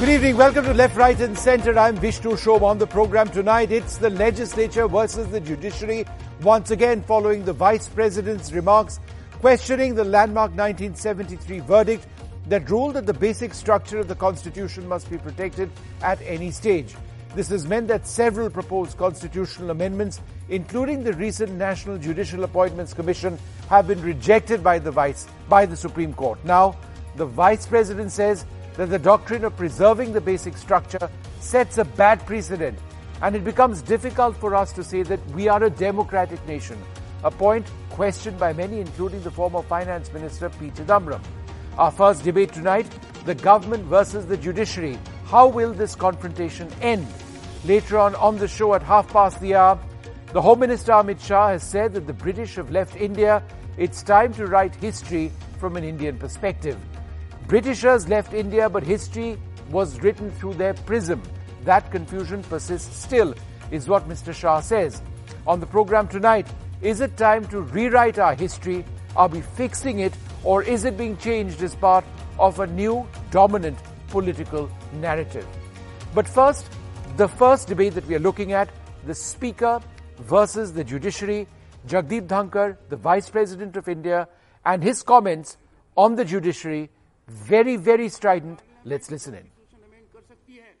[0.00, 0.38] Good evening.
[0.38, 1.78] Welcome to Left, Right, and Centre.
[1.78, 2.64] I'm Vishnu Som.
[2.64, 6.06] On the program tonight, it's the legislature versus the judiciary.
[6.40, 8.98] Once again, following the vice president's remarks,
[9.40, 12.06] questioning the landmark 1973 verdict
[12.46, 15.70] that ruled that the basic structure of the constitution must be protected
[16.00, 16.96] at any stage.
[17.34, 23.38] This has meant that several proposed constitutional amendments, including the recent National Judicial Appointments Commission,
[23.68, 26.42] have been rejected by the vice by the Supreme Court.
[26.42, 26.78] Now,
[27.16, 32.24] the vice president says that the doctrine of preserving the basic structure sets a bad
[32.26, 32.78] precedent
[33.22, 36.78] and it becomes difficult for us to say that we are a democratic nation,
[37.24, 40.70] a point questioned by many, including the former Finance Minister P.
[40.70, 41.20] Chidambaram.
[41.76, 42.86] Our first debate tonight
[43.24, 44.98] the government versus the judiciary.
[45.26, 47.06] How will this confrontation end?
[47.64, 49.78] Later on, on the show at half past the hour,
[50.32, 53.42] the Home Minister Amit Shah has said that the British have left India.
[53.76, 56.78] It's time to write history from an Indian perspective.
[57.50, 59.36] Britishers left India, but history
[59.72, 61.20] was written through their prism.
[61.64, 63.34] That confusion persists still,
[63.72, 64.32] is what Mr.
[64.32, 65.02] Shah says.
[65.48, 66.46] On the program tonight,
[66.80, 68.84] is it time to rewrite our history?
[69.16, 72.04] Are we fixing it, or is it being changed as part
[72.38, 73.78] of a new dominant
[74.10, 75.48] political narrative?
[76.14, 76.70] But first,
[77.16, 78.68] the first debate that we are looking at
[79.06, 79.80] the Speaker
[80.20, 81.48] versus the judiciary,
[81.88, 84.28] Jagdeep Dhankhar, the Vice President of India,
[84.64, 85.56] and his comments
[85.96, 86.90] on the judiciary
[87.30, 89.48] very very strident let's listen in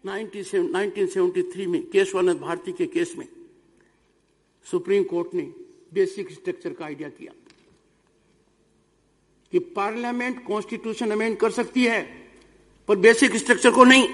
[0.06, 3.26] 1973 में केशवानंद भारती के case में
[4.66, 5.42] supreme court ने
[5.94, 7.32] basic structure का idea किया
[9.52, 12.02] कि parliament constitution amend कर सकती है
[12.88, 14.08] पर बेसिक स्ट्रक्चर को नहीं।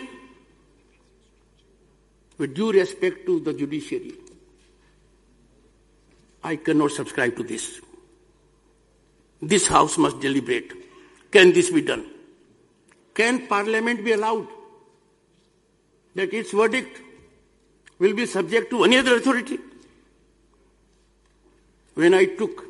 [2.41, 4.14] With due respect to the judiciary,
[6.45, 7.62] I cannot subscribe to this
[9.45, 10.77] this house must deliberate.
[11.33, 12.05] Can this be done
[13.16, 14.47] Can Parliament be allowed
[16.16, 17.02] that its verdict
[18.00, 19.59] will be subject to any other authority?
[21.94, 22.65] When I took,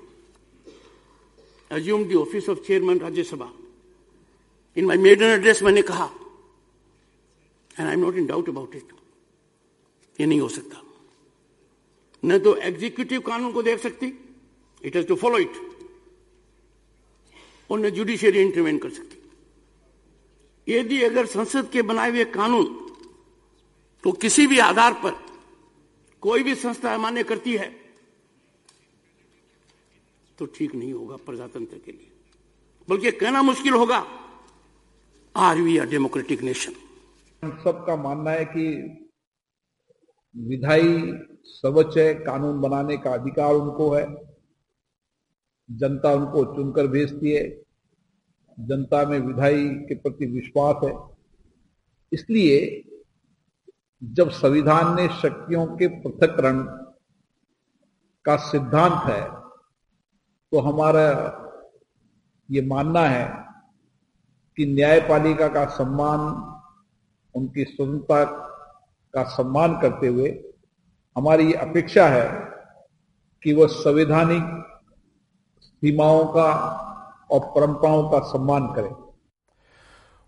[1.70, 3.50] assumed the office of Chairman Rajya Sabha,
[4.76, 6.10] in my maiden address मैंने कहा
[7.78, 8.84] and I'm not in doubt about it,
[10.20, 10.82] ये नहीं हो सकता
[12.26, 14.08] न तो executive कानून को देख सकती
[14.86, 15.56] it has to follow it
[17.72, 19.15] और न जुडिशियरी इंटरवेन कर सकती
[20.67, 22.85] यदि अगर संसद के बनाए हुए कानून को
[24.05, 25.15] तो किसी भी आधार पर
[26.23, 27.69] कोई भी संस्था अमान्य करती है
[30.39, 32.13] तो ठीक नहीं होगा प्रजातंत्र के लिए।
[32.89, 33.99] बल्कि कहना मुश्किल होगा
[35.35, 36.73] are we are democratic nation
[37.65, 38.67] सबका मानना है कि
[40.35, 40.93] विधायी
[41.47, 41.95] सर्वोच्च
[42.27, 44.05] कानून बनाने का अधिकार उनको है,
[45.69, 47.66] जनता उनको चुनकर भेजती है।
[48.59, 50.93] जनता में विधायी के प्रति विश्वास है।
[52.13, 52.59] इसलिए
[54.03, 56.63] जब संविधान ने शक्तियों के पृथककरण
[58.25, 59.25] का सिद्धांत है
[60.53, 61.09] तो हमारा
[62.49, 63.27] ये मानना है
[64.59, 66.21] कि न्यायपालिका का सम्मान,
[67.35, 68.25] उनकी स्वतंत्रता
[69.15, 70.29] का सम्मान करते हुए
[71.17, 72.29] हमारी ये अपेक्षा है
[73.43, 74.43] कि वह संवैधानिक
[75.63, 76.49] सीमाओं का
[77.32, 78.92] और परंपराओं का सम्मान करें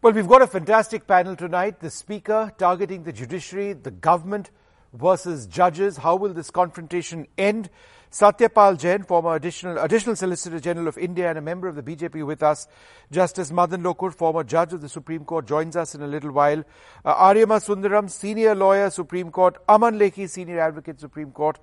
[0.03, 1.79] Well, we've got a fantastic panel tonight.
[1.79, 4.49] The Speaker targeting the judiciary, the government
[4.91, 5.95] versus judges.
[5.95, 7.69] How will this confrontation end?
[8.11, 12.25] Satyapal Jain, former additional, additional Solicitor General of India and a member of the BJP
[12.25, 12.67] with us.
[13.11, 16.65] Justice Madan Lokur, former judge of the Supreme Court, joins us in a little while.
[17.05, 19.57] Uh, Aryama Sundaram, senior lawyer, Supreme Court.
[19.69, 21.59] Aman Lekhi, senior advocate, Supreme Court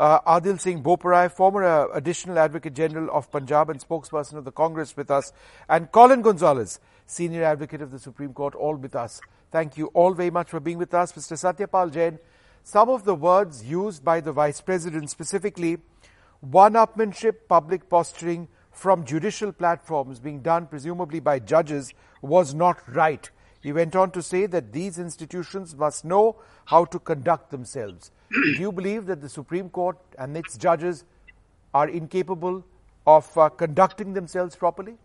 [0.00, 4.50] uh, Adil Singh Boparai, former uh, additional Advocate General of Punjab and spokesperson of the
[4.50, 5.30] Congress with us,
[5.68, 9.20] and Colin Gonsalves, senior advocate of the Supreme Court, all with us.
[9.52, 11.12] Thank you all very much for being with us.
[11.12, 11.36] Mr.
[11.36, 12.18] Satyapal Jain,
[12.64, 15.76] some of the words used by the Vice President, specifically
[16.40, 23.30] one-upmanship, public posturing from judicial platforms being done presumably by judges was not right.
[23.60, 26.36] He went on to say that these institutions must know
[26.66, 28.10] how to conduct themselves.
[28.32, 31.04] Do you believe that the Supreme Court and its judges
[31.74, 32.64] are incapable
[33.06, 34.96] of uh, conducting themselves properly?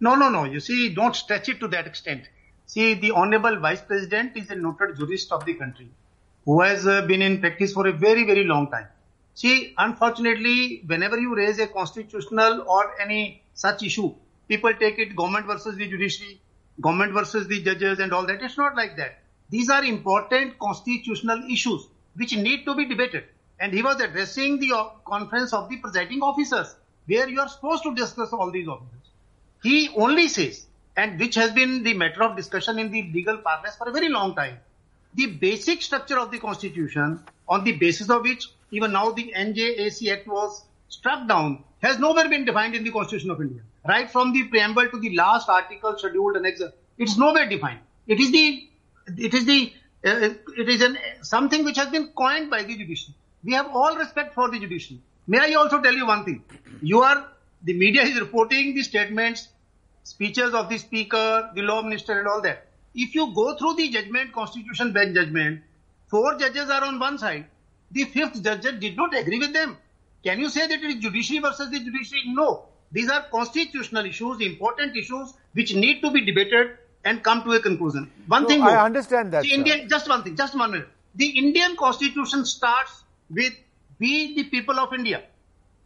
[0.00, 0.44] No, no, no.
[0.44, 2.28] You see, don't stretch it to that extent.
[2.66, 5.88] See, the Honorable Vice President is a noted jurist of the country
[6.44, 8.86] who has uh, been in practice for a very, very long time.
[9.34, 14.14] See, unfortunately, whenever you raise a constitutional or any such issue,
[14.48, 16.40] people take it government versus the judiciary,
[16.80, 18.42] government versus the judges and all that.
[18.42, 19.18] It's not like that.
[19.50, 21.86] These are important constitutional issues
[22.16, 23.24] which need to be debated.
[23.60, 24.72] And he was addressing the
[25.04, 26.74] conference of the presiding officers
[27.06, 28.92] where you are supposed to discuss all these officers.
[29.62, 33.76] He only says and which has been the matter of discussion in the legal parlance
[33.76, 34.58] for a very long time.
[35.14, 40.12] The basic structure of the constitution, on the basis of which even now the NJAC
[40.12, 43.60] Act was struck down, has nowhere been defined in the Constitution of India.
[43.88, 46.46] Right from the preamble to the last article scheduled and
[46.98, 47.80] it's nowhere defined.
[48.06, 48.68] It is the,
[49.16, 49.72] it is the,
[50.04, 53.14] uh, it is an, something which has been coined by the judiciary.
[53.44, 55.00] We have all respect for the judiciary.
[55.26, 56.42] May I also tell you one thing?
[56.80, 57.26] You are,
[57.62, 59.48] the media is reporting the statements,
[60.04, 62.68] speeches of the speaker, the law minister and all that.
[62.94, 65.62] If you go through the judgment, constitution bench judgment,
[66.08, 67.46] four judges are on one side.
[67.90, 69.76] The fifth judge did not agree with them.
[70.24, 72.24] Can you say that it is judiciary versus the judiciary?
[72.26, 72.66] No.
[72.96, 77.60] These are constitutional issues, important issues, which need to be debated and come to a
[77.60, 78.10] conclusion.
[78.26, 79.42] One no, thing I understand that.
[79.42, 80.88] The Indian, just one thing, just one minute.
[81.14, 83.52] The Indian constitution starts with
[83.98, 85.24] we the people of India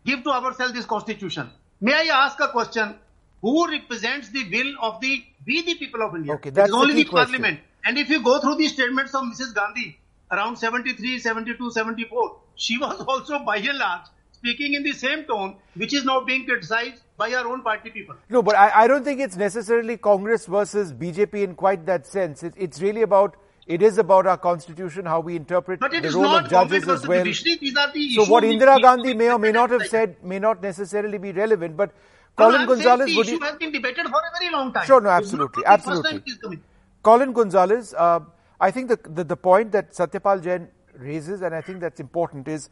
[0.07, 1.51] give to ourselves this constitution.
[1.81, 2.95] May I ask a question?
[3.43, 6.35] Who represents the will of the we the people of India?
[6.35, 7.59] Okay, that's only the, the parliament.
[7.85, 9.53] And if you go through the statements of Mrs.
[9.53, 9.99] Gandhi
[10.31, 14.07] around 73, 72, 74, she was also by and large
[14.41, 18.15] speaking in the same tone, which is now being criticized by our own party people.
[18.31, 22.43] No, but I, I don't think it's necessarily Congress versus BJP in quite that sense.
[22.43, 26.49] It, it's really about it is about our constitution, how we interpret the role of
[26.49, 27.25] judges as well.
[27.33, 31.77] so what Indira Gandhi may or may not have said may not necessarily be relevant,
[31.77, 31.93] but
[32.37, 33.27] Colin Gonsalves would.
[33.27, 34.87] The issue has been debated for a very long time.
[34.87, 36.59] Sure, no, absolutely, absolutely.
[37.03, 38.21] Colin Gonsalves, uh,
[38.61, 42.49] I think the, the, the point that Satyapal Jain raises, and I think that's important,
[42.49, 42.71] is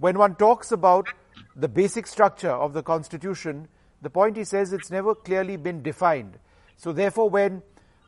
[0.00, 1.06] when one talks about
[1.54, 3.68] the basic structure of the constitution,
[4.02, 6.38] the point he says it's never clearly been defined.
[6.76, 7.62] So therefore, when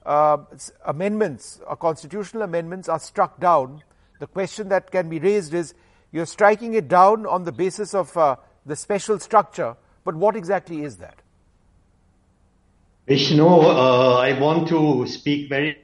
[0.04, 0.38] uh,
[0.86, 3.82] amendments or constitutional amendments are struck down,
[4.18, 5.74] the question that can be raised is
[6.12, 10.82] you're striking it down on the basis of uh, the special structure, but what exactly
[10.82, 11.20] is that?
[13.06, 15.78] Vishnu, uh, I want to speak very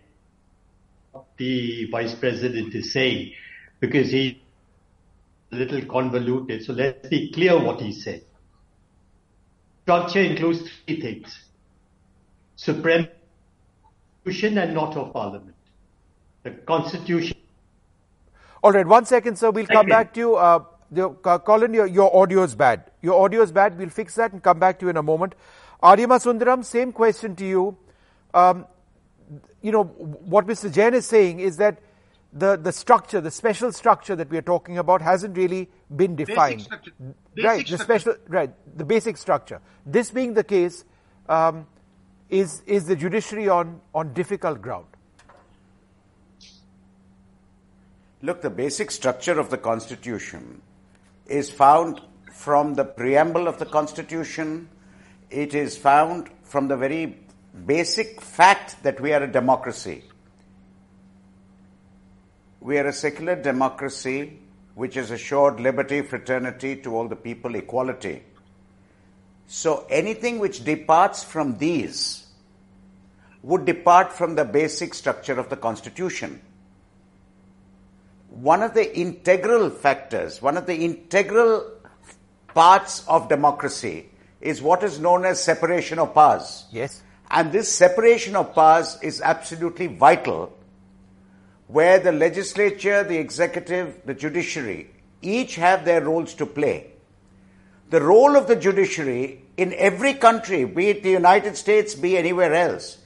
[1.36, 3.32] the vice president is saying
[3.80, 4.40] because he
[5.50, 6.64] little convoluted.
[6.64, 8.22] So let's be clear what he said.
[9.82, 11.44] Structure includes three things.
[12.56, 13.08] Supreme
[14.24, 15.54] Constitution and not of Parliament.
[16.42, 17.36] The Constitution.
[18.62, 19.50] All right, one second, sir.
[19.50, 20.36] We'll come back to you.
[20.36, 22.90] Uh, the, uh, Colin, your, your audio is bad.
[23.02, 23.78] Your audio is bad.
[23.78, 25.34] We'll fix that and come back to you in a moment.
[25.82, 27.76] Aryama Sundaram, same question to you.
[28.34, 28.66] Um,
[29.62, 30.72] you know, what Mr.
[30.72, 31.78] Jain is saying is that
[32.32, 36.68] the, the structure, the special structure that we are talking about hasn't really been defined.
[36.68, 36.92] Basic
[37.34, 37.76] Basic right, structure.
[37.76, 39.60] the special, right, the basic structure.
[39.86, 40.84] This being the case,
[41.28, 41.66] um,
[42.28, 44.86] is, is the judiciary on, on difficult ground?
[48.20, 50.60] Look, the basic structure of the Constitution
[51.26, 52.00] is found
[52.32, 54.68] from the preamble of the Constitution.
[55.30, 57.16] It is found from the very
[57.66, 60.04] basic fact that we are a democracy.
[62.60, 64.40] We are a secular democracy
[64.74, 68.22] which has assured liberty, fraternity to all the people, equality.
[69.46, 72.26] So anything which departs from these
[73.42, 76.40] would depart from the basic structure of the Constitution.
[78.28, 81.70] One of the integral factors, one of the integral
[82.48, 86.66] parts of democracy is what is known as separation of powers.
[86.70, 87.02] Yes.
[87.30, 90.56] And this separation of powers is absolutely vital,
[91.68, 94.90] where the legislature, the executive, the judiciary
[95.22, 96.92] each have their roles to play
[97.90, 102.54] the role of the judiciary in every country, be it the United States, be anywhere
[102.54, 102.98] else,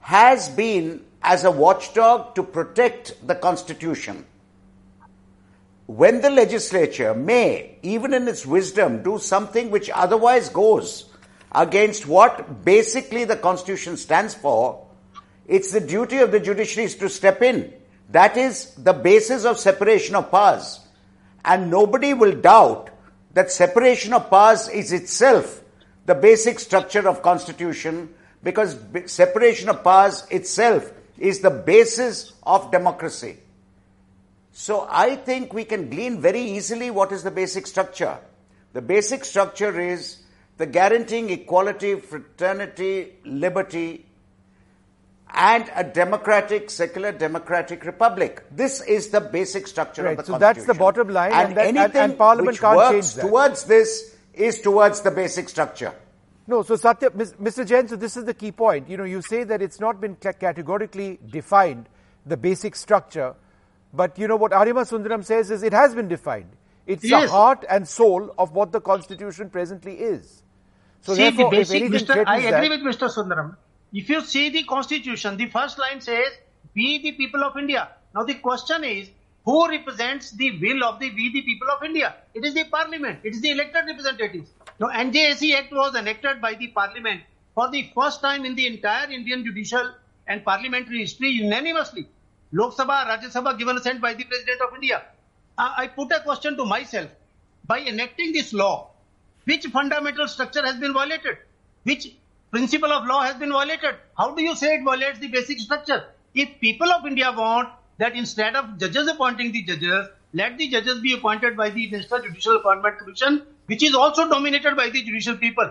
[0.00, 4.24] has been as a watchdog to protect the Constitution.
[5.86, 11.10] When the legislature may, even in its wisdom, do something which otherwise goes
[11.54, 14.86] against what basically the Constitution stands for,
[15.46, 17.74] it's the duty of the judiciary to step in.
[18.10, 20.80] That is the basis of separation of powers.
[21.44, 22.90] And nobody will doubt
[23.34, 25.62] that separation of powers is itself
[26.06, 33.38] the basic structure of constitution because separation of powers itself is the basis of democracy.
[34.52, 38.18] So I think we can glean very easily what is the basic structure.
[38.72, 40.18] The basic structure is
[40.58, 44.06] the guaranteeing equality, fraternity, liberty,
[45.34, 48.44] and a democratic, secular democratic republic.
[48.50, 50.62] This is the basic structure right, of the so constitution.
[50.62, 52.90] So that's the bottom line, and, and, that, anything and, and Parliament which can't works
[52.90, 53.22] change that.
[53.22, 55.94] towards this is towards the basic structure.
[56.46, 57.66] No, so Satya, Mr.
[57.66, 58.88] Jain, so this is the key point.
[58.88, 61.88] You know, you say that it's not been categorically defined,
[62.26, 63.34] the basic structure,
[63.94, 66.50] but you know what Aryama Sundaram says is it has been defined.
[66.86, 67.22] It's Yes.
[67.22, 70.42] the heart and soul of what the constitution presently is.
[71.02, 72.24] So See, therefore, the basic, if anything Mr.
[72.26, 73.08] I agree that, with Mr.
[73.08, 73.56] Sundaram.
[73.92, 76.32] If you see the constitution, the first line says,
[76.74, 77.88] we the people of India.
[78.14, 79.10] Now the question is,
[79.44, 82.14] who represents the will of the we the people of India?
[82.32, 83.20] It is the parliament.
[83.24, 84.50] It is the elected representatives.
[84.78, 87.22] Now NJAC Act was enacted by the parliament
[87.54, 89.92] for the first time in the entire Indian judicial
[90.26, 92.06] and parliamentary history unanimously.
[92.52, 95.02] Lok Sabha, Rajya Sabha given assent by the President of India.
[95.58, 97.10] Uh, I put a question to myself.
[97.66, 98.90] By enacting this law,
[99.44, 101.38] which fundamental structure has been violated?
[101.84, 102.14] Which
[102.52, 103.94] principle of law has been violated?
[104.16, 106.04] How do you say it violates the basic structure?
[106.34, 111.00] If people of India want that instead of judges appointing the judges, let the judges
[111.00, 115.36] be appointed by the National Judicial Appointment Commission, which is also dominated by the judicial
[115.36, 115.70] people.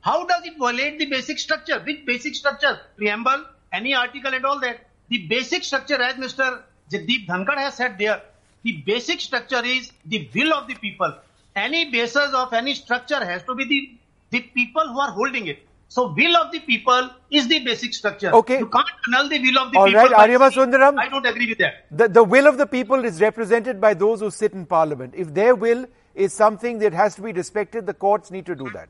[0.00, 1.80] How does it violate the basic structure?
[1.80, 2.80] Which basic structure?
[2.96, 4.80] Preamble, any article and all that.
[5.10, 6.62] The basic structure, as Mr.
[6.90, 8.22] Jagdeep Dhankhar has said there,
[8.62, 11.14] the basic structure is the will of the people.
[11.54, 13.98] Any basis of any structure has to be the,
[14.30, 15.66] the people who are holding it.
[15.94, 18.34] So will of the people is the basic structure.
[18.34, 18.58] Okay.
[18.58, 20.08] You can't annul the will of the All people.
[20.08, 20.98] right, by Sundaram.
[20.98, 21.86] I don't agree with that.
[21.92, 25.14] The, the will of the people is represented by those who sit in parliament.
[25.16, 25.86] If their will
[26.16, 28.88] is something that has to be respected, the courts need to do that.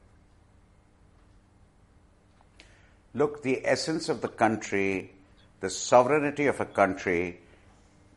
[3.13, 5.13] Look, the essence of the country,
[5.61, 7.39] the sovereignty of a country,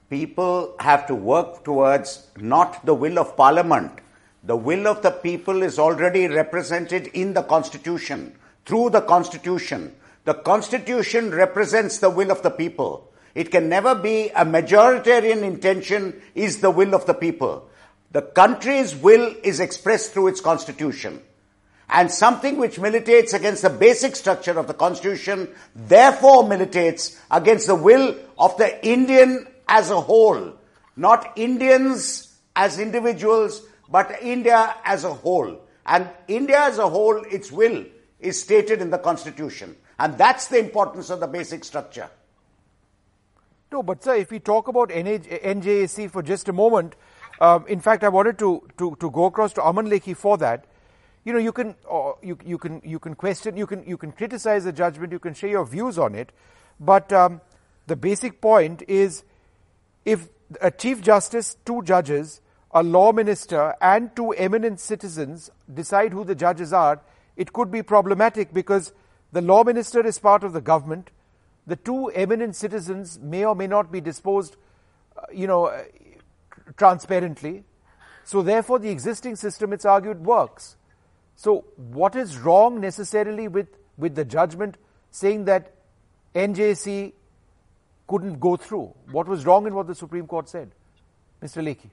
[0.10, 4.00] people have to work towards not the will of parliament.
[4.46, 8.34] The will of the people is already represented in the constitution,
[8.68, 9.96] through the constitution.
[10.26, 13.10] The constitution represents the will of the people.
[13.34, 17.70] It can never be a majoritarian intention is the will of the people.
[18.12, 21.22] The country's will is expressed through its constitution
[21.90, 27.76] and something which militates against the basic structure of the constitution therefore militates against the
[27.76, 30.54] will of the Indian as a whole,
[30.98, 35.62] not Indians as individuals, but India as a whole.
[35.86, 37.86] And India as a whole, its will
[38.20, 39.76] is stated in the constitution.
[40.00, 42.10] And that's the importance of the basic structure.
[43.72, 46.96] No, but sir, if we talk about NJAC for just a moment,
[47.42, 50.66] um, in fact, I wanted to, to, to go across to Aman Lekhi for that.
[51.26, 54.14] You know, you can uh, you, you can you can question, you can you can
[54.14, 56.32] criticize the judgment, you can share your views on it,
[56.80, 57.42] but um,
[57.86, 59.26] the basic point is,
[60.06, 60.30] if
[60.62, 62.40] a chief justice, two judges,
[62.72, 67.02] a law minister, and two eminent citizens decide who the judges are,
[67.38, 68.92] it could be problematic because
[69.32, 71.12] the law minister is part of the government.
[71.68, 74.58] The two eminent citizens may or may not be disposed,
[75.16, 75.84] uh, you know, uh,
[76.78, 77.64] transparently.
[78.24, 80.76] So therefore, the existing system, it's argued, works.
[81.36, 83.68] So what is wrong necessarily with,
[83.98, 84.78] with the judgment
[85.12, 85.74] saying that
[86.34, 87.14] NJC
[88.08, 88.94] couldn't go through?
[89.12, 90.72] What was wrong in what the Supreme Court said?
[91.42, 91.62] Mr.
[91.64, 91.90] Lekhi.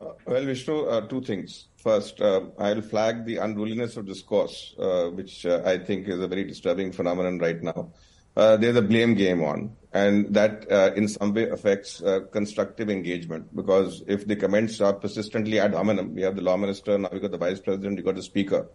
[0.00, 1.68] Uh, well, Vishnu, uh, two things.
[1.84, 6.26] First, uh, I'll flag the unruliness of discourse, uh, which uh, I think is a
[6.26, 7.92] very disturbing phenomenon right now.
[8.34, 10.64] Uh, there's a blame game on, and that
[10.96, 16.22] in some way affects constructive engagement because if the comments are persistently ad hominem, we
[16.22, 18.66] have the law minister, now we got the vice president, you got the speaker.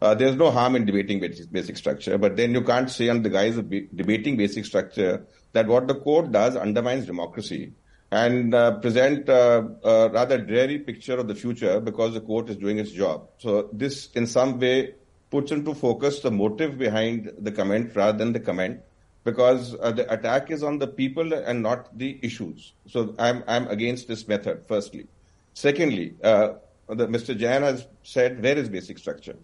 [0.00, 3.30] there's no harm in debating basic, basic structure, but then you can't say on the
[3.30, 7.72] guise of be- debating basic structure that what the court does undermines democracy
[8.10, 12.56] and uh, present uh, a rather dreary picture of the future because the court is
[12.56, 13.28] doing its job.
[13.38, 14.94] So this, in some way,
[15.30, 18.80] puts into focus the motive behind the comment rather than the comment,
[19.24, 22.72] because uh, the attack is on the people and not the issues.
[22.86, 24.64] So I'm I'm against this method.
[24.66, 25.06] Firstly,
[25.52, 27.36] secondly, the, Mr.
[27.36, 29.36] Jain has said where is basic structure.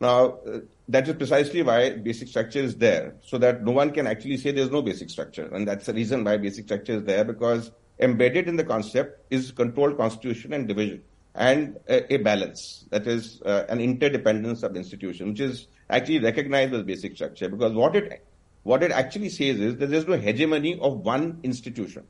[0.00, 4.06] Now, uh, that is precisely why basic structure is there, so that no one can
[4.06, 5.48] actually say there's no basic structure.
[5.52, 9.52] And that's the reason why basic structure is there, because embedded in the concept is
[9.52, 11.02] controlled constitution and division
[11.34, 16.74] and a, a balance, that is uh, an interdependence of institution, which is actually recognized
[16.74, 17.48] as basic structure.
[17.48, 18.24] Because what it
[18.64, 22.06] what it actually says is that there's no hegemony of one institution.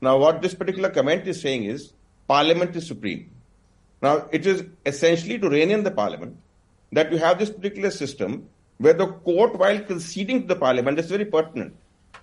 [0.00, 1.92] Now, what this particular comment is saying is
[2.28, 3.30] parliament is supreme.
[4.02, 6.36] Now, it is essentially to rein in the parliament
[6.92, 11.10] that you have this particular system where the court, while conceding to the parliament, is
[11.10, 11.74] very pertinent.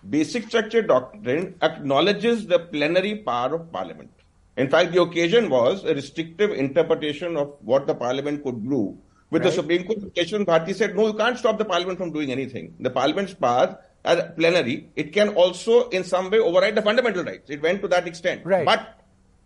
[0.09, 4.11] Basic structure doctrine acknowledges the plenary power of parliament.
[4.57, 8.97] In fact, the occasion was a restrictive interpretation of what the parliament could do.
[9.29, 9.49] With right.
[9.49, 12.75] the Supreme Court, Keshwan Bharti said, no, you can't stop the parliament from doing anything.
[12.79, 17.49] The parliament's power as plenary, it can also in some way override the fundamental rights.
[17.49, 18.45] It went to that extent.
[18.45, 18.65] Right.
[18.65, 18.99] But,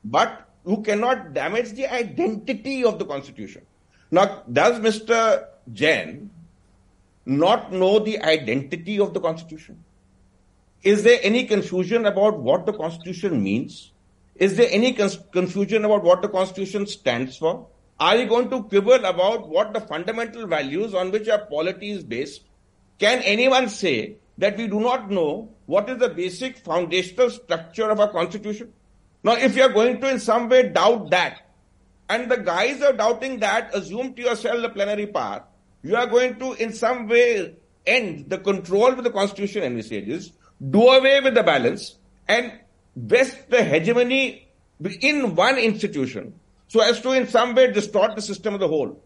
[0.03, 3.65] but you cannot damage the identity of the constitution.
[4.11, 5.45] Now, does Mr.
[5.71, 6.31] Jain
[7.25, 9.83] not know the identity of the constitution?
[10.83, 13.91] Is there any confusion about what the constitution means?
[14.35, 17.67] Is there any confusion about what the constitution stands for?
[17.99, 22.03] Are you going to quibble about what the fundamental values on which our polity is
[22.03, 22.41] based?
[22.99, 27.99] can anyone say that we do not know what is the basic foundational structure of
[27.99, 28.73] our constitution?
[29.23, 31.41] Now, if you are going to in some way doubt that,
[32.09, 35.43] and the guise of doubting that, assume to yourself the plenary power,
[35.83, 37.55] you are going to in some way
[37.85, 40.31] end the control with the constitution envisages,
[40.69, 41.97] do away with the balance,
[42.27, 42.51] and
[42.95, 44.47] vest the hegemony
[45.01, 46.33] in one institution
[46.67, 49.01] so as to in some way distort the system of the whole.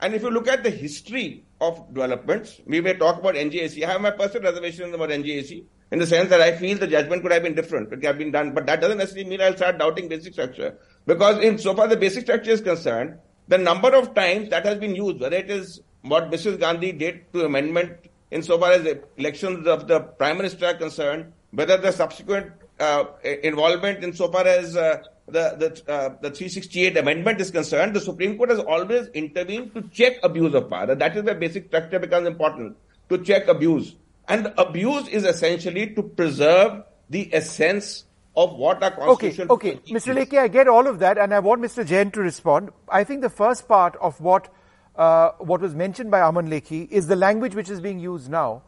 [0.00, 3.82] And if you look at the history of developments, we may talk about NJAC.
[3.84, 7.22] I have my personal reservations about NJAC in the sense that I feel the judgment
[7.22, 9.56] could have been different, it could have been done, but that doesn't necessarily mean I'll
[9.56, 10.78] start doubting basic structure.
[11.06, 14.78] Because in so far the basic structure is concerned, the number of times that has
[14.78, 16.60] been used, whether it is what Mrs.
[16.60, 21.76] Gandhi did to amendment insofar as the elections of the Prime Minister are concerned, whether
[21.76, 23.04] the subsequent uh,
[23.42, 28.50] involvement insofar as uh, the the, uh, the 368 amendment is concerned, the Supreme Court
[28.50, 30.94] has always intervened to check abuse of power.
[30.94, 32.76] That is where basic structure becomes important
[33.08, 33.94] to check abuse.
[34.28, 38.04] And abuse is essentially to preserve the essence
[38.36, 39.50] of what our constitution.
[39.50, 40.14] Okay, okay, Mr.
[40.14, 41.84] Lekhi, I get all of that, and I want Mr.
[41.84, 42.70] Jain to respond.
[42.88, 44.48] I think the first part of what
[44.96, 48.62] uh, what was mentioned by Aman Lekhi is the language which is being used now.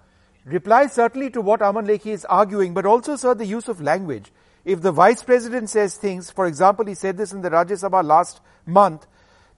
[0.44, 4.32] Replies certainly to what Aman Lekhi is arguing, but also, sir, the use of language.
[4.64, 8.04] If the vice president says things, for example, he said this in the Rajya Sabha
[8.04, 9.06] last month,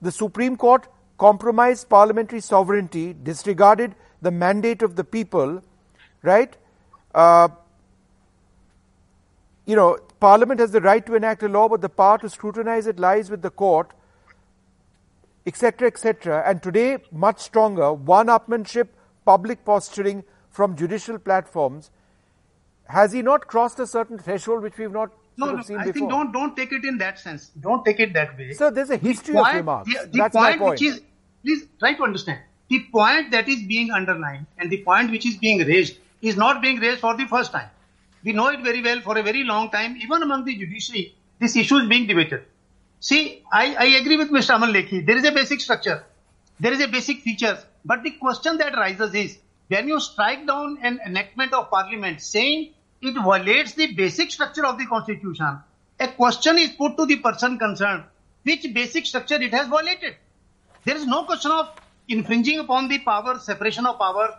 [0.01, 5.61] the Supreme Court compromised parliamentary sovereignty, disregarded the mandate of the people,
[6.23, 6.57] right?
[7.13, 7.47] Uh,
[9.65, 12.87] you know, Parliament has the right to enact a law, but the power to scrutinize
[12.87, 13.93] it lies with the court,
[15.45, 16.43] etc., etc.
[16.45, 18.87] And today, much stronger, one-upmanship,
[19.25, 21.91] public posturing from judicial platforms
[22.87, 25.93] has he not crossed a certain threshold which we've not no, no, seen I before?
[25.93, 27.49] think don't don't take it in that sense.
[27.59, 28.53] Don't take it that way.
[28.53, 29.91] So there's a history the of remarks.
[29.91, 30.71] The, the That's point, my point.
[30.71, 31.01] which is
[31.43, 32.39] please try to understand.
[32.69, 36.61] The point that is being underlined and the point which is being raised is not
[36.61, 37.69] being raised for the first time.
[38.23, 39.97] We know it very well for a very long time.
[39.97, 42.43] Even among the judiciary, this issue is being debated.
[43.05, 44.55] See, I, I agree with Mr.
[44.55, 45.05] Aman Lekhi.
[45.05, 46.03] There is a basic structure.
[46.59, 47.59] There is a basic features.
[47.85, 49.37] But the question that rises is,
[49.67, 54.79] when you strike down an enactment of parliament saying it violates the basic structure of
[54.79, 55.59] the constitution,
[55.99, 58.05] a question is put to the person concerned,
[58.41, 60.15] which basic structure it has violated.
[60.83, 64.35] There is no question of infringing upon the power, separation of power,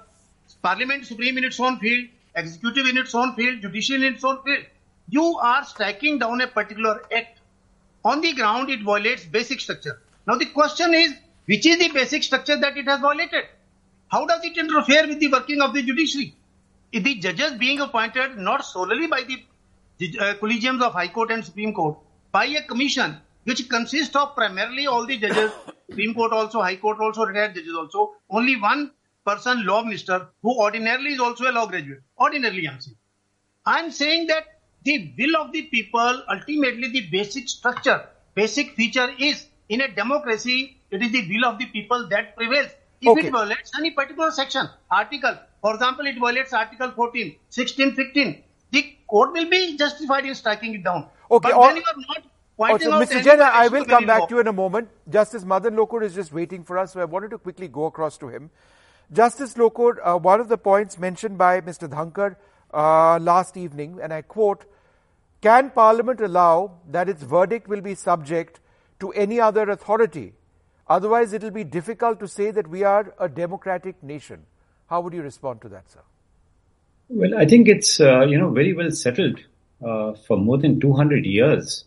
[0.61, 4.42] parliament supreme in its own field, executive in its own field, judicial in its own
[4.42, 4.64] field.
[5.09, 7.36] You are striking down a particular act.
[8.11, 10.01] On the ground, it violates basic structure.
[10.29, 11.12] Now the question is,
[11.47, 13.47] which is the basic structure that it has violated?
[14.09, 16.37] How does it interfere with the working of the judiciary?
[16.92, 19.42] If the judges being appointed not solely by the
[20.21, 21.99] uh, collegiums of High Court and Supreme Court,
[22.31, 25.51] by a commission which consists of primarily all the judges,
[25.90, 28.92] Supreme Court also, High Court also, retired judges also, only one
[29.25, 32.03] person, law minister, who ordinarily is also a law graduate.
[32.21, 32.97] Ordinarily, I'm saying.
[33.66, 34.56] I'm saying that
[34.88, 37.99] the will of the people, ultimately the basic structure,
[38.35, 40.59] basic feature is in a democracy,
[40.90, 42.68] it is the will of the people that prevails.
[43.01, 43.27] If Okay.
[43.27, 48.44] it violates any particular section, article, for example, it violates Article 14, 16, 15,
[48.77, 48.83] the
[49.14, 51.03] court will be justified in striking it down.
[51.31, 52.22] Okay, but all- when you are not
[52.62, 53.16] pointing Also, Mr.
[53.16, 54.88] any Jain, I will come back law- to you in a moment.
[55.18, 58.16] Justice Madan Lokur is just waiting for us, so I wanted to quickly go across
[58.18, 58.51] to him.
[59.12, 61.88] Justice Lokur, uh, one of the points mentioned by Mr.
[61.96, 62.37] Dhankhar
[62.75, 64.64] uh, last evening, and I quote,
[65.40, 68.61] can Parliament allow that its verdict will be subject
[69.01, 70.33] to any other authority?
[70.88, 74.44] Otherwise, it will be difficult to say that we are a democratic nation.
[74.88, 76.01] How would you respond to that, sir?
[77.09, 79.38] Well, I think it's uh, you know very well settled
[79.85, 81.85] uh, for more than 200 years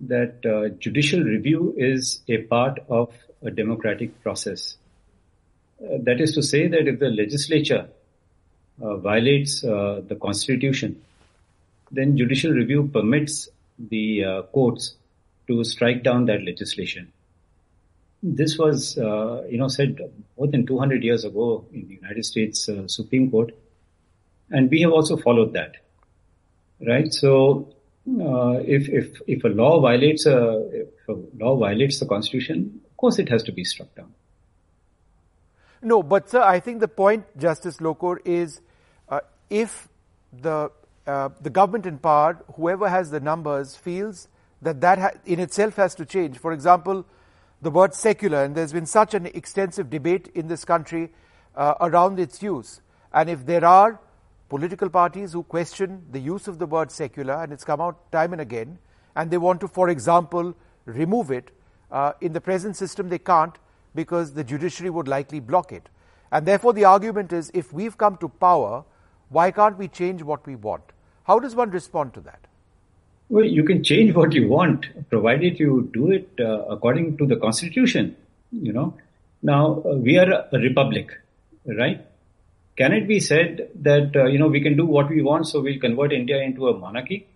[0.00, 3.12] that uh, judicial review is a part of
[3.42, 4.76] a democratic process.
[5.80, 7.88] Uh, that is to say that if the legislature
[8.82, 11.02] uh, violates uh, the constitution,
[11.94, 14.94] then judicial review permits the uh, courts
[15.46, 17.12] to strike down that legislation.
[18.22, 19.98] This was, uh, you know, said
[20.38, 23.52] more than 200 years ago in the United States uh, Supreme Court,
[24.50, 25.76] and we have also followed that,
[26.86, 27.12] right?
[27.12, 27.74] So,
[28.08, 32.96] uh, if if if a law violates a if a law violates the Constitution, of
[32.96, 34.12] course it has to be struck down.
[35.82, 38.62] No, but sir, I think the point, Justice Lokur, is
[39.10, 39.88] uh, if
[40.32, 40.70] the
[41.06, 44.28] uh, the government in power, whoever has the numbers, feels
[44.62, 46.38] that that ha- in itself has to change.
[46.38, 47.04] For example,
[47.60, 51.12] the word secular, and there's been such an extensive debate in this country
[51.56, 52.80] uh, around its use.
[53.12, 54.00] And if there are
[54.48, 58.32] political parties who question the use of the word secular, and it's come out time
[58.32, 58.78] and again,
[59.16, 61.50] and they want to, for example, remove it,
[61.90, 63.56] uh, in the present system they can't
[63.94, 65.88] because the judiciary would likely block it.
[66.32, 68.84] And therefore, the argument is if we've come to power,
[69.28, 70.82] why can't we change what we want?
[71.24, 72.40] How does one respond to that?
[73.30, 77.36] Well, you can change what you want, provided you do it uh, according to the
[77.36, 78.16] constitution.
[78.52, 78.94] You know,
[79.42, 81.10] now uh, we are a republic,
[81.64, 82.04] right?
[82.76, 85.60] Can it be said that uh, you know we can do what we want, so
[85.60, 87.26] we'll convert India into a monarchy?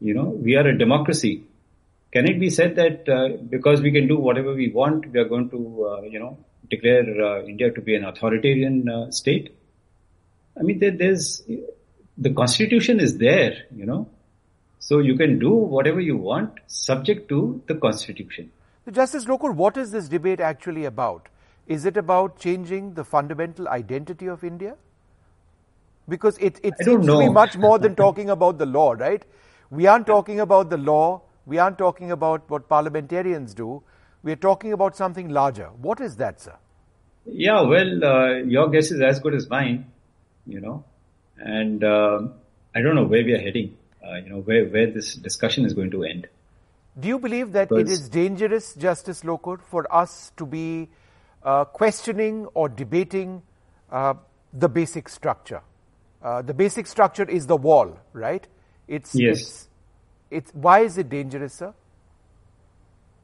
[0.00, 1.42] You know, we are a democracy.
[2.12, 5.24] Can it be said that uh, because we can do whatever we want, we are
[5.24, 6.38] going to uh, you know
[6.70, 9.56] declare uh, India to be an authoritarian state?
[10.56, 11.42] I mean, there, there's
[12.18, 14.08] the constitution is there, you know.
[14.78, 18.50] So you can do whatever you want subject to the constitution.
[18.84, 21.28] So Justice Lokur, what is this debate actually about?
[21.68, 24.76] Is it about changing the fundamental identity of India?
[26.08, 29.24] Because it, it seems to be much more than talking about the law, right?
[29.70, 31.22] We aren't talking about the law.
[31.46, 33.82] We aren't talking about what parliamentarians do.
[34.24, 35.68] We're talking about something larger.
[35.80, 36.56] What is that, sir?
[37.24, 39.86] Yeah, well, uh, your guess is as good as mine,
[40.44, 40.84] you know.
[41.42, 42.28] And uh,
[42.74, 43.76] I don't know where we are heading,
[44.06, 46.28] uh, you know, where, where this discussion is going to end.
[46.98, 50.88] Do you believe that because it is dangerous, Justice Lokur, for us to be
[51.42, 53.42] uh, questioning or debating
[53.90, 54.14] uh,
[54.52, 55.62] the basic structure?
[56.22, 58.46] Uh, the basic structure is the wall, right?
[58.86, 59.40] It's, yes.
[59.40, 59.68] It's,
[60.30, 61.74] it's, why is it dangerous, sir?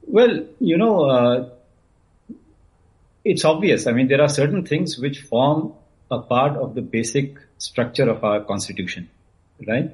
[0.02, 1.50] Well, you know, uh,
[3.24, 3.86] it's obvious.
[3.86, 5.74] I mean, there are certain things which form
[6.10, 9.08] a part of the basic structure of our constitution,
[9.66, 9.90] right?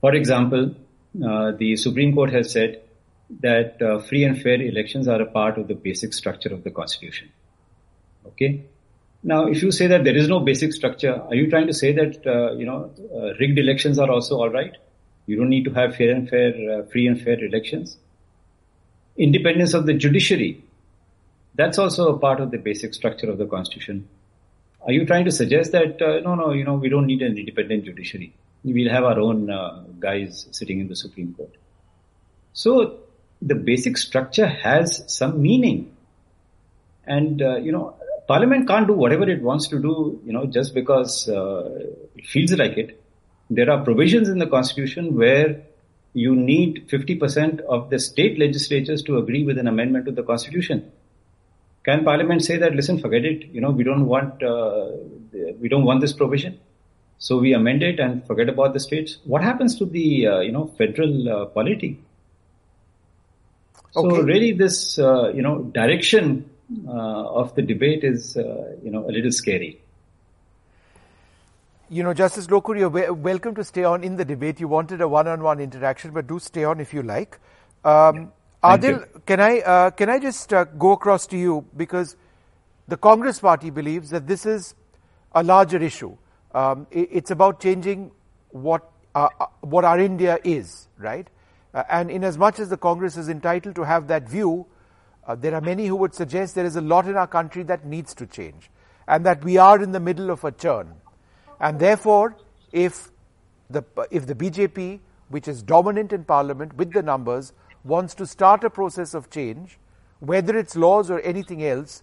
[0.00, 0.74] For example,
[1.24, 2.82] uh, the Supreme Court has said
[3.40, 6.70] that uh, free and fair elections are a part of the basic structure of the
[6.70, 7.30] constitution.
[8.26, 8.64] Okay.
[9.22, 11.92] Now, if you say that there is no basic structure, are you trying to say
[11.92, 14.76] that uh, you know uh, rigged elections are also all right?
[15.26, 17.96] You don't need to have fair and fair, uh, free and fair elections.
[19.16, 20.62] Independence of the judiciary,
[21.54, 24.08] that's also a part of the basic structure of the constitution.
[24.86, 27.36] Are you trying to suggest that uh, no, no, you know, we don't need an
[27.36, 28.32] independent judiciary?
[28.62, 31.50] We'll have our own uh, guys sitting in the Supreme Court.
[32.52, 33.00] So
[33.42, 35.96] the basic structure has some meaning,
[37.04, 37.96] and uh, you know,
[38.28, 41.68] Parliament can't do whatever it wants to do, you know, just because uh,
[42.14, 43.02] it feels like it.
[43.50, 45.62] There are provisions in the Constitution where
[46.12, 50.90] you need 50% of the state legislatures to agree with an amendment to the Constitution.
[51.86, 54.90] Can Parliament say that, listen, forget it, you know, we don't want, uh,
[55.60, 56.58] we don't want this provision.
[57.18, 59.18] So we amend it and forget about the states.
[59.24, 62.00] What happens to the, uh, you know, federal uh, polity?
[63.94, 64.16] Okay.
[64.16, 66.50] So really this, uh, you know, direction
[66.88, 69.80] uh, of the debate is, uh, you know, a little scary.
[71.88, 74.58] You know, Justice Lokur, you're welcome to stay on in the debate.
[74.58, 77.38] You wanted a one-on-one interaction, but do stay on if you like.
[77.84, 78.32] Um,
[78.66, 82.16] Adil, can I uh, can I just uh, go across to you because
[82.88, 84.74] the Congress Party believes that this is
[85.32, 86.16] a larger issue.
[86.52, 88.10] Um, it, it's about changing
[88.50, 91.28] what uh, uh what our India is, right?
[91.74, 94.66] Uh, and in as much as the Congress is entitled to have that view,
[95.26, 97.84] uh, there are many who would suggest there is a lot in our country that
[97.84, 98.70] needs to change,
[99.06, 100.94] and that we are in the middle of a churn,
[101.60, 102.36] and therefore,
[102.72, 103.10] if
[103.70, 107.52] the if the BJP, which is dominant in Parliament with the numbers,
[107.86, 109.78] wants to start a process of change,
[110.20, 112.02] whether it's laws or anything else,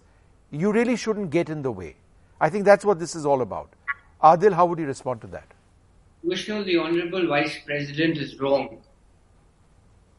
[0.50, 1.96] you really shouldn't get in the way.
[2.40, 3.70] I think that's what this is all about.
[4.22, 5.46] Adil, how would you respond to that?
[6.22, 8.78] Vishnu, the Honorable Vice President is wrong.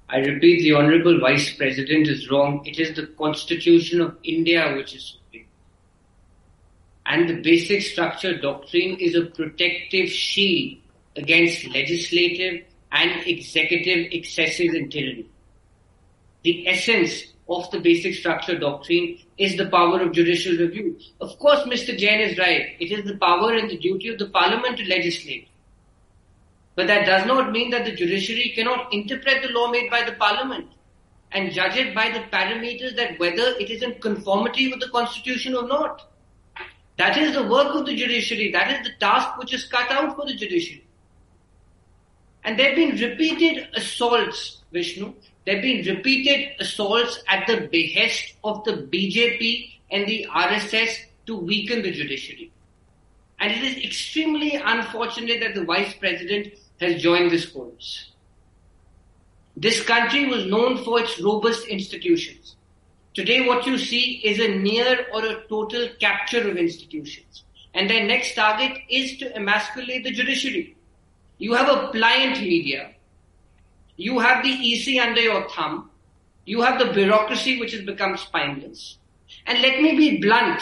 [0.08, 2.64] I repeat, the Honorable Vice President is wrong.
[2.66, 5.48] It is the Constitution of India which is supreme.
[7.08, 10.78] And the basic structure doctrine is a protective shield
[11.16, 15.28] against legislative and executive excesses and tyranny
[16.46, 20.98] the essence of the basic structure doctrine is the power of judicial review.
[21.20, 21.98] Of course, Mr.
[21.98, 22.76] Jain is right.
[22.80, 25.48] It is the power and the duty of the parliament to legislate.
[26.76, 30.12] But that does not mean that the judiciary cannot interpret the law made by the
[30.14, 30.70] parliament
[31.32, 35.56] and judge it by the parameters that whether it is in conformity with the constitution
[35.56, 36.10] or not.
[36.98, 38.52] That is the work of the judiciary.
[38.52, 40.86] That is the task which is cut out for the judiciary.
[42.44, 45.14] And there have been repeated assaults, Vishnu,
[45.46, 51.38] there have been repeated assaults at the behest of the BJP and the RSS to
[51.38, 52.52] weaken the judiciary.
[53.40, 58.12] And it is extremely unfortunate that the Vice President has joined this chorus.
[59.56, 62.56] This country was known for its robust institutions.
[63.14, 67.44] Today what you see is a near or a total capture of institutions.
[67.74, 70.76] And their next target is to emasculate the judiciary.
[71.38, 72.95] You have a pliant media
[73.98, 75.90] you have the EC under your thumb.
[76.46, 78.98] You have the bureaucracy which has become spineless.
[79.46, 80.62] And let me be blunt.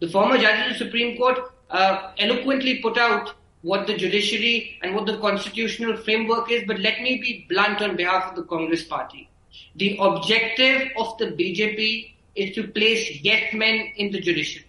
[0.00, 1.38] The former judge of the Supreme Court
[1.70, 7.00] uh, eloquently put out what the judiciary and what the constitutional framework is, but let
[7.00, 9.28] me be blunt on behalf of the Congress party.
[9.76, 14.65] The objective of the BJP is to place yes men in the judiciary.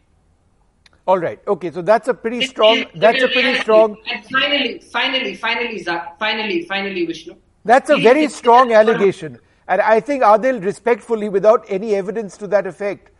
[1.08, 1.40] All right.
[1.48, 1.72] Okay.
[1.72, 2.86] So that's a pretty strong.
[2.96, 3.96] That's a pretty strong.
[4.12, 5.84] And finally, finally, finally,
[6.20, 7.36] finally, finally, Vishnu.
[7.64, 12.66] That's a very strong allegation, and I think Adil, respectfully, without any evidence to that
[12.66, 13.12] effect,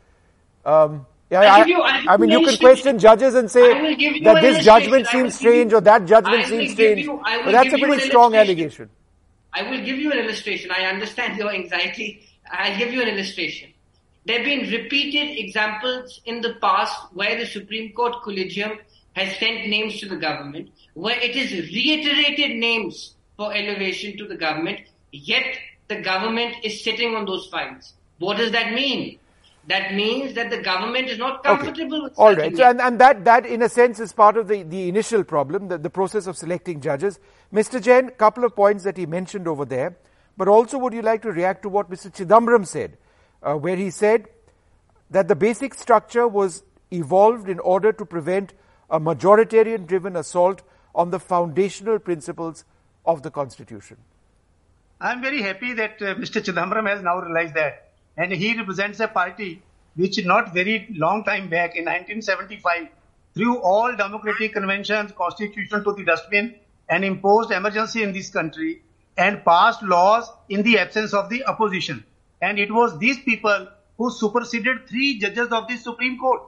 [0.66, 3.68] um, yeah, I, you, I, I mean, you can question judges and say
[4.22, 8.06] that this judgment seems strange or that judgment seems strange, you, but that's a pretty
[8.06, 8.90] strong allegation.
[9.54, 10.72] I will give you an illustration.
[10.72, 12.26] I understand your anxiety.
[12.50, 13.74] I'll give you an illustration.
[14.28, 18.78] There have been repeated examples in the past where the Supreme Court Collegium
[19.14, 24.36] has sent names to the government, where it has reiterated names for elevation to the
[24.36, 24.82] government,
[25.14, 27.94] yet the government is sitting on those files.
[28.20, 29.18] What does that mean?
[29.68, 32.04] that means that the government is not comfortable okay.
[32.04, 32.56] with All right.
[32.56, 35.68] So, and, and that, that, in a sense, is part of the, the initial problem,
[35.68, 37.20] the, the process of selecting judges.
[37.54, 37.84] Mr.
[37.84, 39.98] Jain, a couple of points that he mentioned over there,
[40.38, 42.10] but also would you like to react to what Mr.
[42.10, 42.98] Chidambaram said,
[43.48, 44.28] uh, where he said
[45.10, 48.54] that the basic structure was evolved in order to prevent
[48.90, 50.62] a majoritarian driven assault
[50.94, 52.66] on the foundational principles
[53.06, 53.98] of the Constitution?
[55.00, 56.42] I'm very happy that uh, Mr.
[56.42, 59.62] Chidambaram has now realized that and he represents a party
[59.96, 62.88] which not very long time back in 1975
[63.34, 66.56] threw all democratic conventions, constitution to the dustbin
[66.90, 68.82] and imposed emergency in this country
[69.18, 72.04] and passed laws in the absence of the opposition.
[72.42, 76.42] And it was these people who superseded three judges of the Supreme Court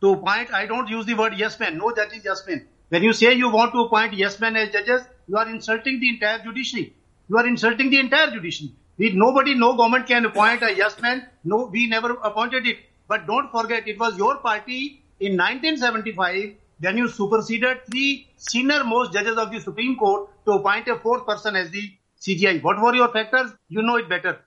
[0.00, 2.66] to appoint, I don't use the word yes men, no judge is yes men.
[2.88, 6.08] When you say you want to appoint yes men as judges, you are insulting the
[6.08, 6.94] entire judiciary.
[7.28, 8.72] You are insulting the entire judiciary.
[8.98, 11.26] We, nobody, no government can appoint a yes man.
[11.44, 12.78] No, we never appointed it.
[13.08, 19.12] But don't forget, it was your party in 1975 when you superseded three senior most
[19.12, 22.62] judges of the Supreme Court to appoint a fourth person as the CJI.
[22.62, 23.52] What were your factors?
[23.68, 24.45] You know it better.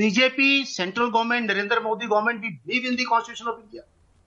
[0.00, 3.82] BJP, central government, Narendra Modi government, we believe in the Constitution of India.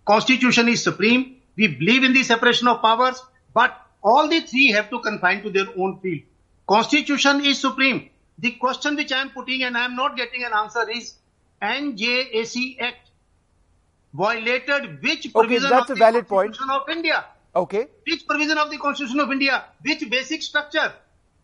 [0.06, 1.38] Constitution is supreme.
[1.56, 3.24] We believe in the separation of powers,
[3.56, 6.22] but all the three have to confine to their own field.
[6.68, 8.10] Constitution is supreme.
[8.38, 11.16] The question which I am putting and I am not getting an answer is
[11.62, 13.10] NJAC Act
[14.14, 16.82] violated which provision okay, that's of a valid the Constitution point.
[16.82, 17.26] of India?
[17.56, 17.88] Okay.
[18.06, 19.66] Which provision of the Constitution of India?
[19.82, 20.94] Which basic structure?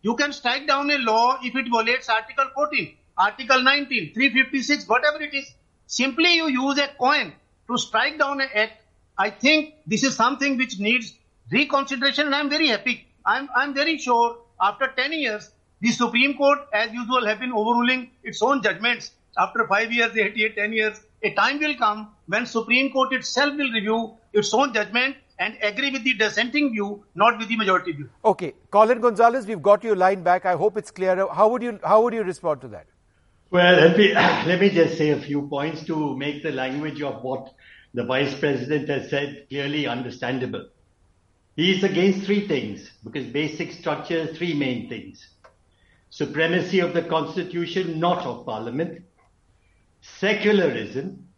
[0.02, 5.22] You can strike down a law if it violates Article 14, Article 19, 356, whatever
[5.22, 5.52] it is.
[5.86, 7.34] Simply you use a coin
[7.68, 8.82] to strike down an act.
[9.18, 11.12] I think this is something which needs
[11.52, 13.06] reconsideration and I'm very happy.
[13.26, 18.10] I'm, I'm very sure after 10 years, the Supreme Court, as usual, have been overruling
[18.22, 19.12] its own judgments.
[19.36, 23.54] After five years, eight years, ten years, a time will come when Supreme Court itself
[23.56, 27.92] will review its own judgment and agree with the dissenting view, not with the majority
[27.92, 28.08] view.
[28.24, 30.44] Okay, Colin Gonsalves, we've got your line back.
[30.44, 31.26] I hope it's clear.
[31.32, 32.86] How would you how would you respond to that?
[33.50, 37.22] Well, let me let me just say a few points to make the language of
[37.22, 37.52] what
[37.94, 40.68] the vice president has said clearly understandable.
[41.56, 45.26] He is against three things because basic structure, three main things
[46.10, 49.02] supremacy of the constitution, not of parliament,
[50.00, 51.28] secularism,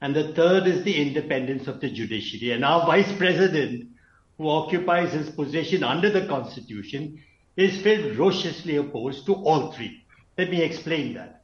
[0.00, 2.52] and the third is the independence of the judiciary.
[2.52, 3.88] And our vice president,
[4.36, 7.22] who occupies his position under the constitution,
[7.56, 10.04] is ferociously opposed to all three.
[10.36, 11.35] Let me explain that.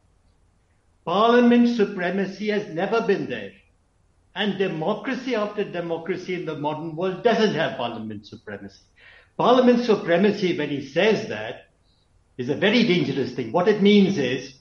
[1.04, 3.52] Parliament supremacy has never been there.
[4.34, 8.80] And democracy after democracy in the modern world doesn't have parliament supremacy.
[9.36, 11.66] Parliament supremacy, when he says that,
[12.38, 13.52] is a very dangerous thing.
[13.52, 14.54] What it means is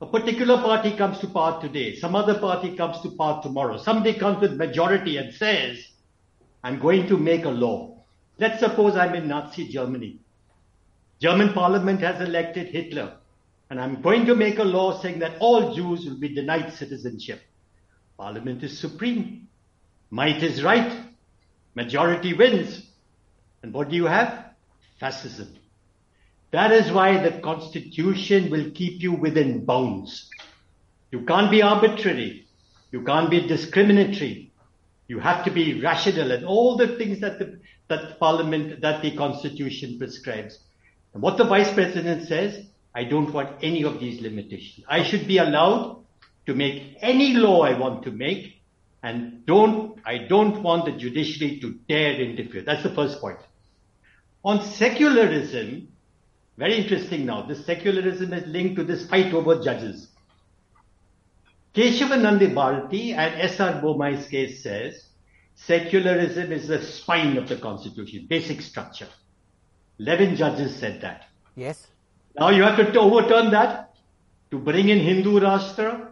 [0.00, 3.78] a particular party comes to power today, some other party comes to power tomorrow.
[3.78, 5.84] Somebody comes with majority and says,
[6.62, 8.04] I'm going to make a law.
[8.38, 10.20] Let's suppose I'm in Nazi Germany.
[11.20, 13.16] German parliament has elected Hitler,
[13.70, 17.40] and I'm going to make a law saying that all Jews will be denied citizenship.
[18.16, 19.48] Parliament is supreme.
[20.10, 21.04] Might is right.
[21.74, 22.82] Majority wins.
[23.62, 24.52] And what do you have?
[24.98, 25.54] Fascism.
[26.50, 30.30] That is why the constitution will keep you within bounds.
[31.10, 32.46] You can't be arbitrary.
[32.90, 34.50] You can't be discriminatory.
[35.08, 39.14] You have to be rational and all the things that the, that parliament, that the
[39.16, 40.58] constitution prescribes.
[41.12, 44.86] And what the vice president says, I don't want any of these limitations.
[44.88, 46.04] I should be allowed
[46.46, 48.60] to make any law I want to make
[49.02, 52.62] and don't, I don't want the judiciary to dare interfere.
[52.62, 53.38] That's the first point.
[54.44, 55.88] On secularism,
[56.56, 57.42] very interesting now.
[57.42, 60.08] This secularism is linked to this fight over judges.
[61.74, 63.80] Keshavanandi Bharati and S.R.
[63.80, 65.04] Bommai's case says
[65.54, 69.08] secularism is the spine of the constitution, basic structure.
[70.00, 71.26] 11 judges said that.
[71.54, 71.86] Yes.
[72.36, 73.94] Now you have to overturn that
[74.50, 76.08] to bring in Hindu Rashtra,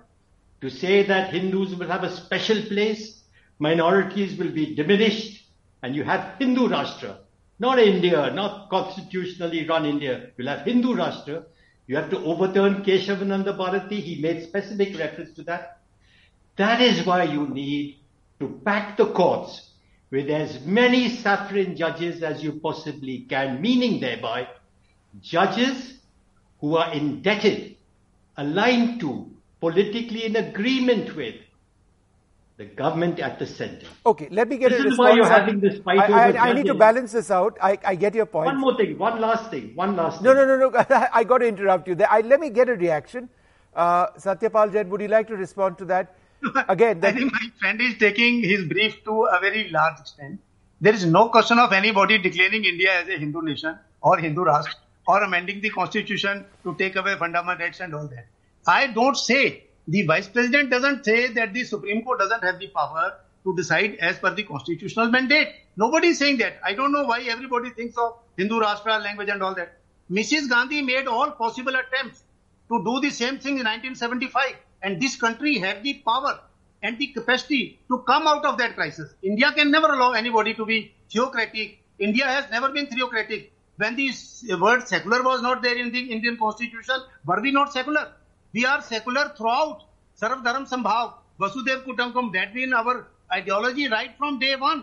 [0.60, 3.22] to say that Hindus will have a special place,
[3.58, 5.44] minorities will be diminished,
[5.82, 7.18] and you have Hindu Rashtra.
[7.58, 10.30] Not India, not constitutionally run India.
[10.36, 11.44] You'll have Hindu Rashtra.
[11.86, 14.00] You have to overturn Keshavananda Bharati.
[14.00, 15.80] He made specific reference to that.
[16.56, 17.98] That is why you need
[18.40, 19.70] to pack the courts
[20.10, 24.48] with as many saffron judges as you possibly can, meaning thereby
[25.20, 25.98] judges
[26.60, 27.76] who are indebted,
[28.36, 31.34] aligned to, politically in agreement with
[32.56, 33.86] the government at the center.
[34.06, 34.98] Okay, let me get this a is response.
[35.10, 37.58] why you're having this fight I, over I, I need to balance this out.
[37.62, 38.46] I, I get your point.
[38.46, 40.46] One more thing, one last thing, one last No, thing.
[40.46, 40.70] no, no, no.
[40.70, 41.06] No.
[41.12, 42.10] I got to interrupt you there.
[42.10, 43.28] I, let me get a reaction.
[43.74, 46.14] Uh, Satyapal Jain, would you like to respond to that?
[46.68, 50.40] Again, I think my friend is taking his brief to a very large extent.
[50.80, 54.74] There is no question of anybody declaring India as a Hindu nation or Hindu Rashtra
[55.06, 58.26] or amending the constitution to take away fundamental rights and all that.
[58.66, 62.68] I don't say the vice president doesn't say that the Supreme Court doesn't have the
[62.68, 63.14] power
[63.44, 65.48] to decide as per the constitutional mandate.
[65.76, 66.58] Nobody is saying that.
[66.64, 69.78] I don't know why everybody thinks of Hindu Rashtra language and all that.
[70.10, 70.48] Mrs.
[70.48, 72.22] Gandhi made all possible attempts
[72.68, 76.40] to do the same thing in 1975 and this country had the power
[76.82, 79.14] and the capacity to come out of that crisis.
[79.22, 81.78] India can never allow anybody to be theocratic.
[81.98, 83.52] India has never been theocratic.
[83.78, 84.10] When the
[84.58, 88.12] word secular was not there in the Indian constitution, were we not secular?
[88.54, 89.82] We are secular throughout.
[90.20, 94.82] Sarv Dharam Sambhav, Vasudev Kutumbakam, that been our ideology right from day one.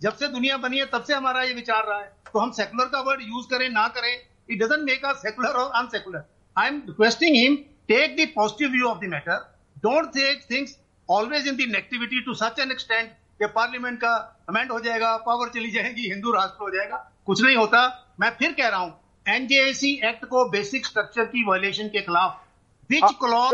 [0.00, 2.86] जब से दुनिया बनी है तब से हमारा ये विचार रहा है तो हम सेकुलर
[2.92, 4.12] का वर्ड यूज़ करें ना करें
[4.50, 6.24] it doesn't make us secular और unsecular
[6.56, 7.56] I am requesting him
[7.88, 9.38] take the positive view of the matter
[9.86, 10.76] don't take things
[11.08, 14.14] always in the negativity to such an extent कि parliament का
[14.48, 17.86] amend हो जाएगा power चली जाएगी हिंदू राष्ट्र हो जाएगा कुछ नहीं होता
[18.20, 18.92] मैं फिर कह रहा हूँ
[19.34, 22.06] एनजेएसी एक्ट को बेसिक स्ट्रक्चर की वायलेशन के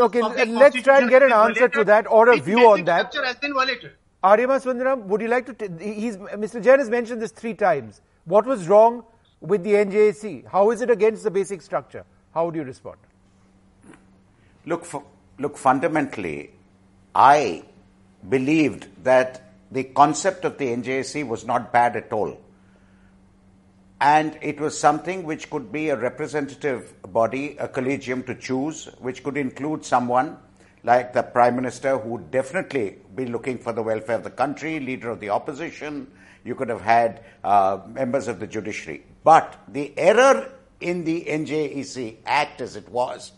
[0.01, 3.25] okay, let's try and get an answer to that or a view on that structure
[3.25, 3.91] has been violated
[4.23, 5.69] Aryama Sundaram, would you like to?
[5.83, 6.63] he's Mr.
[6.63, 8.01] Jain has mentioned this three times.
[8.25, 9.03] What was wrong
[9.39, 10.47] with the NJAC?
[10.47, 12.05] How is it against the basic structure?
[12.33, 12.97] How would you respond?
[14.67, 14.85] Look,
[15.39, 15.57] look.
[15.57, 16.51] Fundamentally,
[17.15, 17.63] I
[18.29, 22.39] believed that the concept of the NJAC was not bad at all.
[24.01, 29.23] And it was something which could be a representative body, a collegium to choose, which
[29.23, 30.39] could include someone
[30.83, 34.79] like the Prime Minister who would definitely be looking for the welfare of the country,
[34.79, 36.11] leader of the opposition.
[36.43, 39.05] You could have had uh, members of the judiciary.
[39.23, 43.33] But the error in the NJAC Act as it was,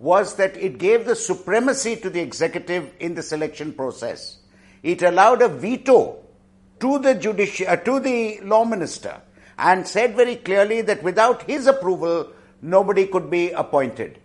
[0.00, 4.38] was that it gave the supremacy to the executive in the selection process.
[4.82, 6.18] It allowed a veto
[6.80, 9.22] to the judici- uh, to the law minister
[9.58, 14.18] and said very clearly that without his approval, nobody could be appointed.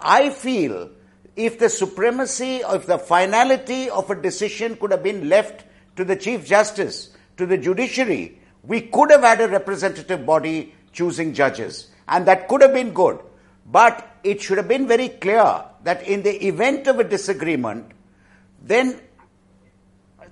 [0.00, 0.90] I feel
[1.36, 5.64] if the supremacy, if the finality of a decision could have been left
[5.96, 11.34] to the Chief Justice, to the judiciary, we could have had a representative body choosing
[11.34, 11.88] judges.
[12.08, 13.18] And that could have been good.
[13.66, 17.92] But it should have been very clear that in the event of a disagreement,
[18.62, 19.00] then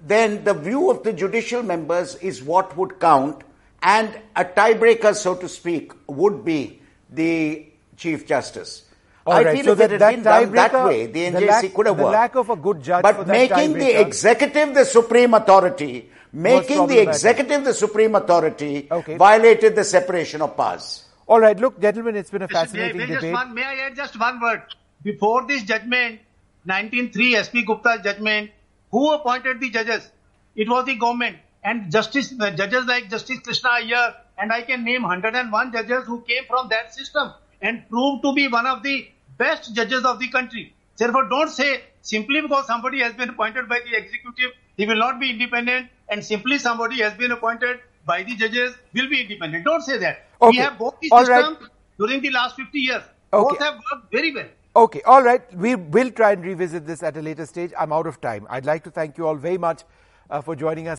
[0.05, 3.45] then the view of the judicial members is what would count,
[3.83, 7.67] and a tiebreaker, so to speak, would be the
[7.97, 8.85] Chief Justice.
[9.27, 11.31] All I right, feel so if that- it had that been done that way, the
[11.31, 12.07] the lack- could have worked.
[12.07, 16.11] the lack of a good judge but for that making the executive the supreme authority,
[16.33, 19.17] making the executive the supreme authority, Okay.
[19.17, 21.05] violated the separation of powers.
[21.29, 23.33] All right, look, gentlemen, it's been a May, fascinating may, just debate.
[23.35, 24.63] one, may I add just one word?
[25.05, 26.19] Before this judgment,
[26.65, 28.51] 1903 SP Gupta's judgment,
[28.91, 30.11] who appointed the judges?
[30.57, 31.37] It was the government.
[31.65, 36.21] And justice, uh, judges like Justice Krishna Iyer, and I can name 101 judges who
[36.23, 40.29] came from that system and proved to be one of the best judges of the
[40.29, 40.75] country.
[40.97, 45.21] Therefore, don't say simply because somebody has been appointed by the executive, he will not
[45.21, 49.65] be independent, and simply somebody has been appointed by the judges will be independent.
[49.65, 50.27] Don't say that.
[50.41, 50.57] Okay.
[50.57, 51.45] We have both the All right.
[51.45, 53.03] systems during the last 50 years.
[53.33, 53.55] Okay.
[53.55, 54.49] Both have worked very well.
[54.75, 55.43] Okay, all right.
[55.55, 57.73] We will try and revisit this at a later stage.
[57.79, 58.47] I'm out of time.
[58.49, 59.83] I'd like to thank you all very much
[60.31, 60.91] uh, for joining us.